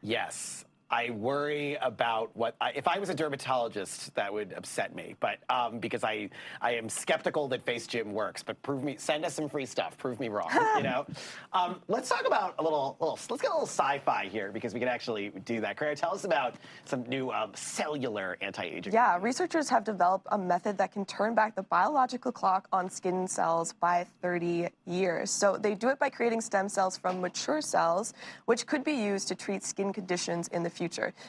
[0.00, 0.64] Yes.
[0.92, 5.38] I worry about what I, if I was a dermatologist that would upset me, but
[5.48, 6.28] um, because I
[6.60, 8.42] I am skeptical that Face Gym works.
[8.42, 9.96] But prove me, send us some free stuff.
[9.96, 10.50] Prove me wrong.
[10.76, 11.06] you know.
[11.54, 13.18] Um, let's talk about a little little.
[13.30, 15.78] Let's get a little sci-fi here because we can actually do that.
[15.78, 18.92] Claire, tell us about some new um, cellular anti-aging.
[18.92, 23.26] Yeah, researchers have developed a method that can turn back the biological clock on skin
[23.26, 25.30] cells by 30 years.
[25.30, 28.12] So they do it by creating stem cells from mature cells,
[28.44, 30.81] which could be used to treat skin conditions in the future.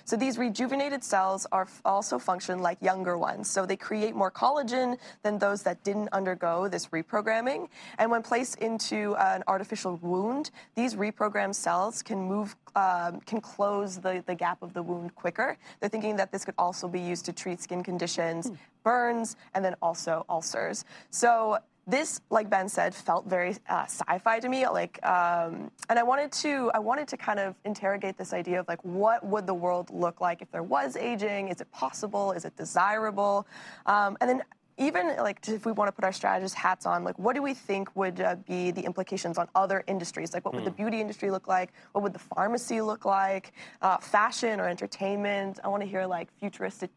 [0.06, 3.50] So these rejuvenated cells are also function like younger ones.
[3.50, 7.68] So they create more collagen than those that didn't undergo this reprogramming.
[7.98, 14.00] And when placed into an artificial wound, these reprogrammed cells can move um, can close
[14.00, 15.58] the, the gap of the wound quicker.
[15.80, 18.52] They're thinking that this could also be used to treat skin conditions,
[18.84, 20.86] burns, and then also ulcers.
[21.12, 24.67] So this, like Ben said, felt very uh, sci-fi to me.
[24.67, 28.67] Like, um, and I wanted to, I wanted to kind of interrogate this idea of
[28.67, 31.50] like, what would the world look like if there was aging?
[31.50, 32.32] Is it possible?
[32.32, 33.46] Is it desirable?
[33.86, 34.43] Um, and then
[34.78, 37.54] even like if we want to put our strategist hats on, like what do we
[37.54, 40.34] think would uh, be the implications on other industries?
[40.34, 41.74] Like what would the beauty industry look like?
[41.91, 43.52] What would the pharmacy look like?
[43.82, 45.60] Uh, fashion or entertainment?
[45.63, 46.89] I want to hear like futuristic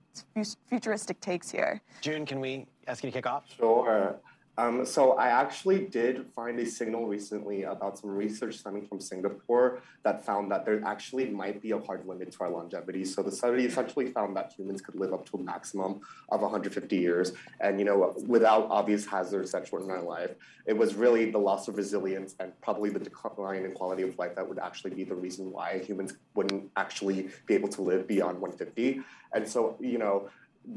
[0.70, 1.82] futuristic takes here.
[2.00, 3.44] Joon, can we ask you to kick off?
[3.54, 4.16] Sure.
[4.58, 9.82] Um, so I actually did find a signal recently about some research stemming from Singapore
[10.02, 13.04] that found that there actually might be a hard limit to our longevity.
[13.04, 16.96] So the study essentially found that humans could live up to a maximum of 150
[16.96, 20.30] years, and you know, without obvious hazards that shorten our life.
[20.64, 24.34] It was really the loss of resilience and probably the decline in quality of life
[24.36, 28.40] that would actually be the reason why humans wouldn't actually be able to live beyond
[28.40, 29.00] 150.
[29.32, 30.28] And so, you know,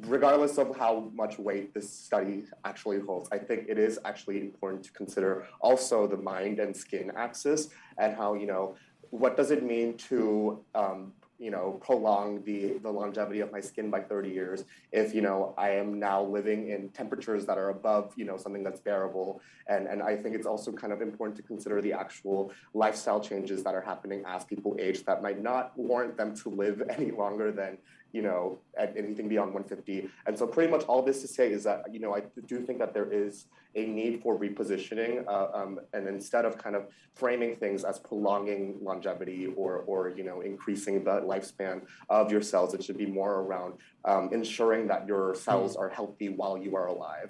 [0.02, 4.84] regardless of how much weight this study actually holds, I think it is actually important
[4.84, 8.76] to consider also the mind and skin axis and how, you know,
[9.10, 13.90] what does it mean to, um, you know, prolong the, the longevity of my skin
[13.90, 18.14] by 30 years if, you know, I am now living in temperatures that are above,
[18.18, 19.42] you know, something that's bearable.
[19.68, 23.64] And, and I think it's also kind of important to consider the actual lifestyle changes
[23.64, 27.52] that are happening as people age that might not warrant them to live any longer
[27.52, 27.78] than,
[28.12, 30.10] you know, at anything beyond 150.
[30.26, 32.80] And so, pretty much all this to say is that, you know, I do think
[32.80, 33.46] that there is
[33.76, 38.78] a need for repositioning, uh, um, and instead of kind of framing things as prolonging
[38.82, 43.42] longevity or, or you know, increasing the lifespan of your cells, it should be more
[43.42, 43.74] around
[44.06, 47.30] um, ensuring that your cells are healthy while you are alive.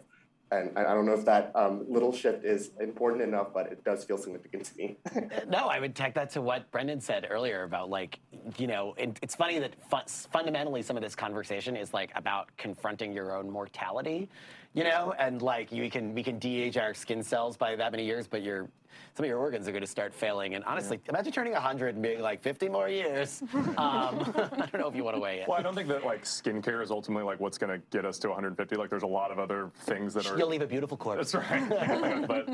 [0.51, 4.03] And I don't know if that um, little shift is important enough, but it does
[4.03, 4.97] feel significant to me.
[5.47, 8.19] No, I would tack that to what Brendan said earlier about like,
[8.57, 12.49] you know, it, it's funny that fu- fundamentally some of this conversation is like about
[12.57, 14.29] confronting your own mortality,
[14.73, 18.05] you know, and like you can we can de-age our skin cells by that many
[18.05, 18.69] years, but your
[19.15, 20.55] some of your organs are going to start failing.
[20.55, 23.43] And honestly, imagine turning 100 and being like 50 more years.
[23.79, 25.45] Um, I don't know if you want to weigh in.
[25.47, 28.17] Well, I don't think that like skincare is ultimately like what's going to get us
[28.19, 28.75] to 150.
[28.75, 30.38] Like, there's a lot of other things that are.
[30.38, 31.31] You'll leave a beautiful corpse.
[31.31, 32.27] That's right.
[32.27, 32.49] but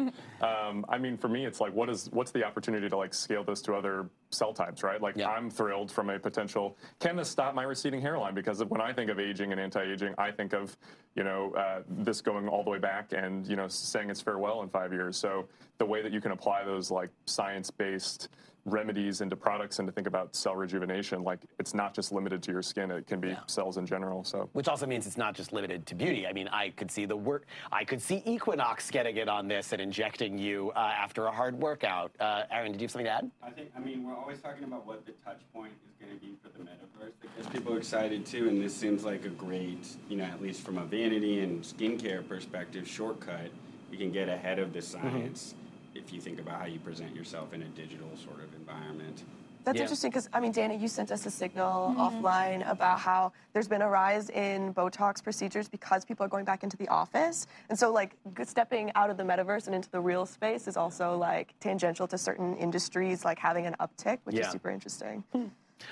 [0.46, 3.44] um, I mean, for me, it's like, what is what's the opportunity to like scale
[3.44, 5.02] this to other cell types, right?
[5.02, 5.30] Like, Yeah.
[5.30, 6.78] I'm thrilled from a potential.
[7.00, 8.34] Can this stop my receding hairline?
[8.34, 10.78] Because when I think of aging and anti-aging, I think of
[11.16, 14.62] you know uh, this going all the way back and you know saying it's farewell
[14.64, 15.18] in five years.
[15.18, 18.30] So the way that you can apply those like science-based
[18.66, 22.52] remedies into products and to think about cell rejuvenation, like it's not just limited to
[22.52, 23.40] your skin; it can be Yeah.
[23.46, 24.24] cells in general.
[24.24, 24.50] So.
[24.54, 26.26] Which also means it's not just limited to beauty.
[26.28, 27.46] I mean, I could see the work.
[27.72, 31.56] I could see Equinox getting it on this and injecting you uh, after a hard
[31.60, 32.12] workout.
[32.20, 33.32] Uh, Aaron, did you have something to add?
[33.44, 36.26] I think, I mean, we're always talking about what the touch point is going to
[36.26, 37.12] be for the metaverse.
[37.22, 40.42] That gets people are excited too, and this seems like a great, you know, at
[40.42, 43.52] least from a vanity and skincare perspective, shortcut.
[43.92, 45.54] You can get ahead of the science
[45.96, 49.24] if you think about how you present yourself in a digital sort of environment.
[49.64, 49.84] That's Yeah.
[49.84, 52.00] interesting because I mean, Dana, you sent us a signal mm-hmm.
[52.00, 56.64] offline about how there's been a rise in Botox procedures because people are going back
[56.64, 60.28] into the office, and so like stepping out of the metaverse and into the real
[60.28, 64.46] space is also like tangential to certain industries, like having an uptick, which Yeah.
[64.46, 65.24] is super interesting.
[65.32, 65.48] Hmm.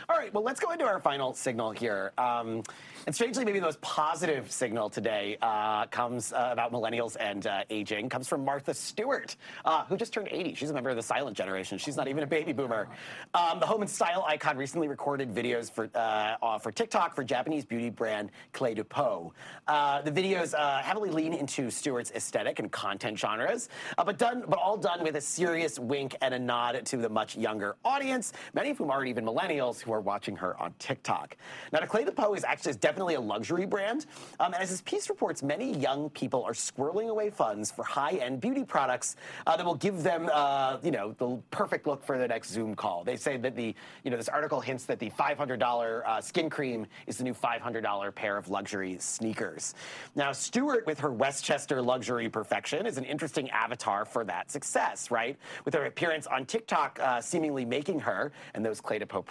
[0.10, 2.12] All right, well, let's go into our final signal here.
[2.18, 2.64] Um,
[3.06, 7.64] and strangely, maybe the most positive signal today uh, comes uh, about millennials and uh,
[7.70, 10.56] aging, comes from Martha Stewart, uh, who just turned 80.
[10.56, 11.78] She's a member of the silent generation.
[11.78, 12.88] She's not even a baby boomer.
[13.34, 17.66] Um, the home and style icon recently recorded videos for, uh, for TikTok for Japanese
[17.66, 19.34] beauty brand Clé de Peau.
[19.68, 24.78] Uh, the videos heavily lean into Stewart's aesthetic and content genres, but, done, but all
[24.78, 28.78] done with a serious wink and a nod to the much younger audience, many of
[28.78, 31.38] whom aren't even millennials who are watching her on TikTok.
[31.72, 34.06] Now, Clé de Peau is actually definitely a luxury brand.
[34.40, 38.42] Um, and as this piece reports, many young people are squirreling away funds for high-end
[38.42, 39.16] beauty products
[39.48, 42.76] uh, that will give them, uh, you know, the perfect look for the next Zoom
[42.76, 43.04] call.
[43.04, 46.86] They say that the, you know, this article hints that the $500 uh, skin cream
[47.08, 49.74] is the new $500 pair of luxury sneakers.
[50.16, 55.38] Now, Stewart, with her Westchester luxury perfection, is an interesting avatar for that success, right?
[55.66, 59.22] With her appearance on TikTok uh, seemingly making her and those Clé de Peau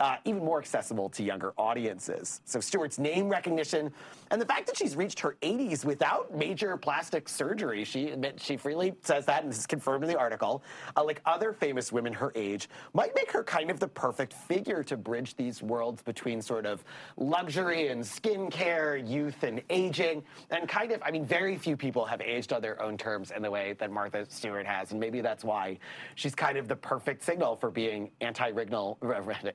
[0.00, 2.40] uh, even more accessible to younger audiences.
[2.44, 3.92] So Stewart's name recognition
[4.30, 8.56] and the fact that she's reached her 80s without major plastic surgery, she admit, she
[8.56, 10.62] freely says that, and this is confirmed in the article,
[10.96, 14.82] uh, like other famous women her age, might make her kind of the perfect figure
[14.82, 16.82] to bridge these worlds between sort of
[17.16, 22.20] luxury and skincare, youth and aging, and kind of, I mean, very few people have
[22.20, 25.44] aged on their own terms in the way that Martha Stewart has, and maybe that's
[25.44, 25.78] why
[26.14, 28.98] she's kind of the perfect signal for being anti-wrinkle,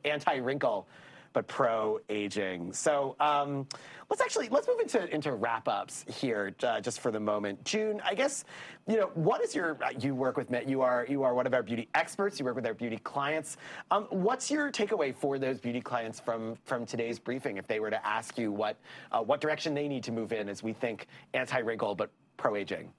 [0.06, 0.88] anti-wrinkle
[1.34, 2.74] but pro aging.
[2.74, 3.68] So um,
[4.10, 7.64] let's actually let's move into into wrap ups here uh, just for the moment.
[7.64, 8.46] Joon, I guess
[8.88, 11.54] you know what is your uh, you work with you are you are one of
[11.54, 12.40] our beauty experts.
[12.40, 13.58] You work with our beauty clients.
[13.92, 17.58] Um, what's your takeaway for those beauty clients from from today's briefing?
[17.58, 18.78] If they were to ask you what
[19.12, 22.56] uh, what direction they need to move in as we think anti wrinkle but pro
[22.56, 22.92] aging.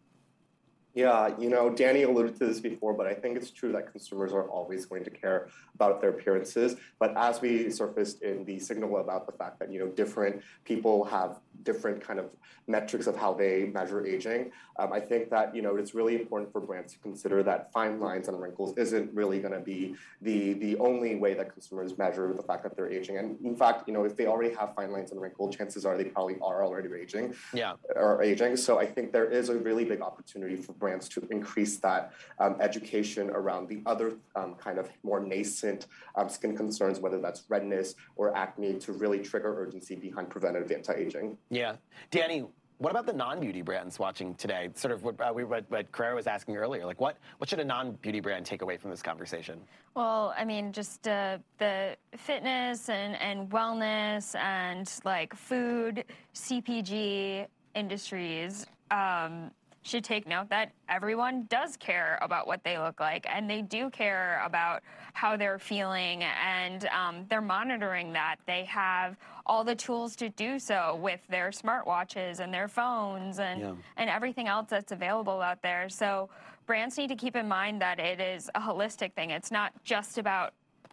[0.95, 4.33] Yeah, you know, Dani alluded to this before, but I think it's true that consumers
[4.33, 6.77] are always going to care about their appearances.
[6.99, 11.05] But as we surfaced in the signal about the fact that, you know, different people
[11.05, 12.31] have different kind of
[12.67, 16.51] metrics of how they measure aging, um, I think that, you know, it's really important
[16.51, 20.55] for brands to consider that fine lines and wrinkles isn't really going to be the,
[20.55, 23.19] the only way that consumers measure the fact that they're aging.
[23.19, 25.97] And in fact, you know, if they already have fine lines and wrinkles, chances are
[25.97, 27.35] they probably are already aging.
[27.53, 27.75] Yeah.
[27.95, 28.57] Or aging.
[28.57, 32.57] So I think there is a really big opportunity for brands to increase that um,
[32.59, 37.95] education around the other um, kind of more nascent um, skin concerns, whether that's redness
[38.17, 41.37] or acne, to really trigger urgency behind preventative anti-aging.
[41.51, 41.77] Yeah,
[42.11, 42.49] Dani.
[42.79, 44.71] What about the non-beauty brands watching today?
[44.73, 46.87] Sort of what, uh, we, what, what Carrera was asking earlier.
[46.87, 49.61] Like, what, what should a non-beauty brand take away from this conversation?
[49.95, 56.05] Well, I mean, just uh, the fitness and, and wellness and like food,
[56.35, 59.51] CPG industries um,
[59.83, 63.89] should take note that everyone does care about what they look like and they do
[63.91, 64.83] care about
[65.15, 68.37] how they're feeling and um, they're monitoring that.
[68.47, 69.17] They have
[69.47, 73.73] all the tools to do so with their smartwatches and their phones and, yeah.
[73.97, 75.89] and everything else that's available out there.
[75.89, 76.29] So
[76.67, 79.31] brands need to keep in mind that it is a holistic thing.
[79.31, 80.53] It's not just about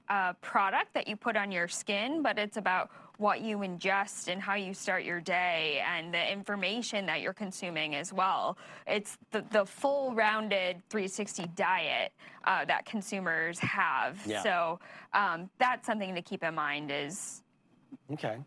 [0.10, 4.42] a product that you put on your skin, but it's about what you ingest and
[4.42, 8.58] how you start your day and the information that you're consuming as well.
[8.86, 12.14] It's the, the full rounded 360 diet
[12.46, 14.20] uh, that consumers have.
[14.26, 14.44] Yeah.
[14.44, 14.80] So
[15.14, 17.44] um, that's something to keep in mind is.
[18.12, 18.38] Okay.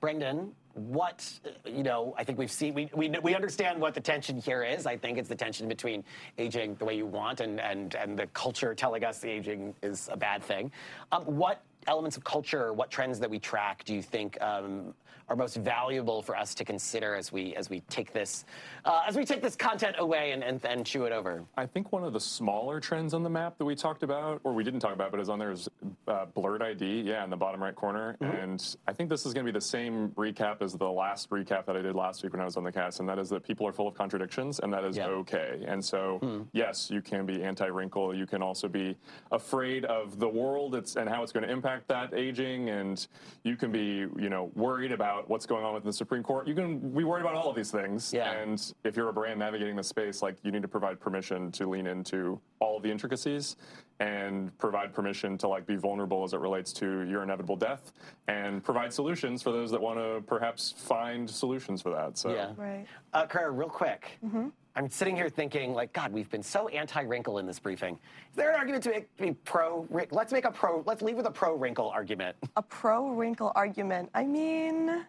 [0.00, 1.32] Brendan, what
[1.64, 4.86] you know i think we've seen we, we, we understand what the tension here is
[4.86, 6.02] i think it's the tension between
[6.36, 10.08] aging the way you want and and and the culture telling us the aging is
[10.10, 10.72] a bad thing
[11.12, 14.94] um, what elements of culture, what trends that we track do you think um,
[15.28, 18.44] are most valuable for us to consider as we as we take this
[18.84, 21.44] uh, as we take this content away and, and, and chew it over?
[21.56, 24.52] I think one of the smaller trends on the map that we talked about, or
[24.52, 25.68] we didn't talk about, but is on there is
[26.08, 27.02] uh, blurred ID.
[27.02, 28.16] Yeah, in the bottom right corner.
[28.20, 28.36] Mm-hmm.
[28.36, 31.66] And I think this is going to be the same recap as the last recap
[31.66, 33.42] that I did last week when I was on the cast, and that is that
[33.42, 35.08] people are full of contradictions, and that is yep.
[35.08, 35.64] okay.
[35.66, 36.42] And so, mm-hmm.
[36.52, 38.14] yes, you can be anti-wrinkle.
[38.14, 38.96] You can also be
[39.32, 43.06] afraid of the world it's, and how it's going to impact that aging, and
[43.42, 46.46] you can be, you know, worried about what's going on with the Supreme Court.
[46.46, 48.12] You can be worried about all of these things.
[48.12, 48.32] Yeah.
[48.32, 51.68] And if you're a brand navigating the space, like you need to provide permission to
[51.68, 53.56] lean into all of the intricacies
[54.00, 57.92] and provide permission to like be vulnerable as it relates to your inevitable death
[58.28, 62.18] and provide solutions for those that want to perhaps find solutions for that.
[62.18, 62.52] So yeah.
[62.56, 62.86] Right.
[63.12, 64.18] Uh, Claire, real quick.
[64.24, 64.48] Mm-hmm.
[64.76, 67.94] I'm sitting here thinking, like, God, we've been so anti-wrinkle in this briefing.
[67.94, 69.86] Is there an argument to make be pro?
[70.10, 70.82] Let's make a pro.
[70.84, 72.36] Let's leave with a pro-wrinkle argument.
[72.56, 74.10] A pro-wrinkle argument.
[74.14, 75.04] I mean,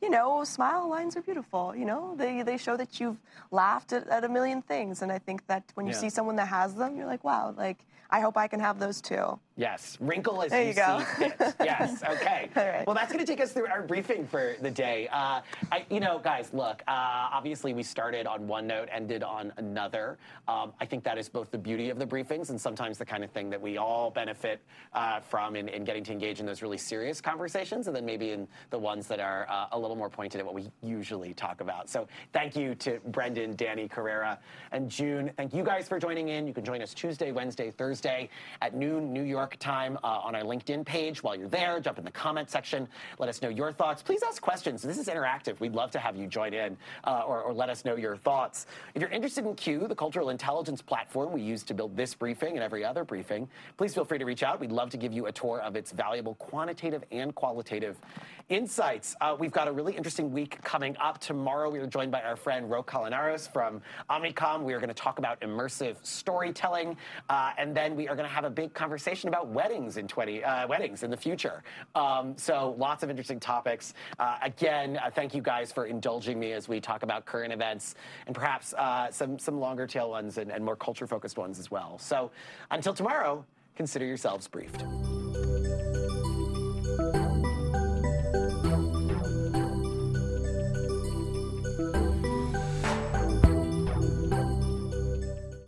[0.00, 1.74] you know, smile lines are beautiful.
[1.74, 3.16] You know, they, they show that you've
[3.50, 5.02] laughed at, at a million things.
[5.02, 5.98] And I think that when you Yeah.
[5.98, 7.78] see someone that has them, you're like, wow, like,
[8.10, 9.38] I hope I can have those too.
[9.56, 11.04] Yes, wrinkle as There you, you go.
[11.18, 11.54] see fit.
[11.60, 12.48] Yes, okay.
[12.54, 12.86] Right.
[12.86, 15.08] Well, that's going to take us through our briefing for the day.
[15.08, 15.40] Uh,
[15.72, 16.82] I, you know, guys, look.
[16.86, 16.92] Uh,
[17.32, 20.16] obviously, we started on one note, ended on another.
[20.46, 23.24] Um, I think that is both the beauty of the briefings and sometimes the kind
[23.24, 26.62] of thing that we all benefit uh, from in, in getting to engage in those
[26.62, 30.08] really serious conversations, and then maybe in the ones that are uh, a little more
[30.08, 31.90] pointed at what we usually talk about.
[31.90, 34.38] So, thank you to Brendan, Dani, Carrera,
[34.70, 35.32] and Joon.
[35.36, 36.46] Thank you guys for joining in.
[36.46, 40.42] You can join us Tuesday, Wednesday, Thursday at noon New York time uh, on our
[40.42, 41.22] LinkedIn page.
[41.22, 42.88] While you're there, jump in the comment section.
[43.18, 44.02] Let us know your thoughts.
[44.02, 44.82] Please ask questions.
[44.82, 45.58] This is interactive.
[45.60, 48.66] We'd love to have you join in uh, or, or let us know your thoughts.
[48.94, 52.54] If you're interested in Q, the cultural intelligence platform we use to build this briefing
[52.54, 54.60] and every other briefing, please feel free to reach out.
[54.60, 57.96] We'd love to give you a tour of its valuable quantitative and qualitative
[58.48, 59.14] insights.
[59.20, 61.18] Uh, we've got a really interesting week coming up.
[61.18, 63.80] Tomorrow, we are joined by our friend Ro Kalinaris from
[64.10, 64.62] Omnicom.
[64.62, 66.96] We are going to talk about immersive storytelling,
[67.28, 70.44] uh, and then we are going to have a big conversation about weddings in 20
[70.44, 71.62] uh, weddings in the future.
[71.94, 73.94] Um, so lots of interesting topics.
[74.18, 77.94] Uh, again, uh, thank you guys for indulging me as we talk about current events
[78.26, 81.70] and perhaps uh, some some longer tail ones and, and more culture focused ones as
[81.70, 81.98] well.
[81.98, 82.30] So
[82.70, 83.44] until tomorrow,
[83.76, 84.84] consider yourselves briefed.